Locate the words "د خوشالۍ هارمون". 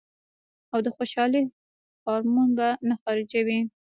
0.85-2.49